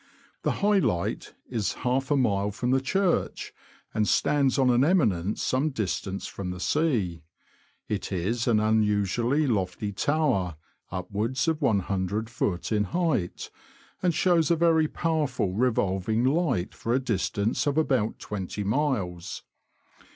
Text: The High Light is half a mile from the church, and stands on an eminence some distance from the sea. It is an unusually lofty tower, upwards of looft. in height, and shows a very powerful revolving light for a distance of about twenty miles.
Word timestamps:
The 0.41 0.53
High 0.65 0.79
Light 0.79 1.35
is 1.47 1.73
half 1.85 2.09
a 2.09 2.17
mile 2.17 2.49
from 2.49 2.71
the 2.71 2.81
church, 2.81 3.53
and 3.93 4.07
stands 4.07 4.57
on 4.57 4.71
an 4.71 4.83
eminence 4.83 5.43
some 5.43 5.69
distance 5.69 6.25
from 6.25 6.49
the 6.49 6.59
sea. 6.59 7.21
It 7.87 8.11
is 8.11 8.47
an 8.47 8.59
unusually 8.59 9.45
lofty 9.45 9.91
tower, 9.91 10.55
upwards 10.91 11.47
of 11.47 11.59
looft. 11.61 12.71
in 12.71 12.85
height, 12.85 13.51
and 14.01 14.11
shows 14.11 14.49
a 14.49 14.55
very 14.55 14.87
powerful 14.87 15.53
revolving 15.53 16.23
light 16.23 16.73
for 16.73 16.95
a 16.95 16.99
distance 16.99 17.67
of 17.67 17.77
about 17.77 18.17
twenty 18.17 18.63
miles. 18.63 19.43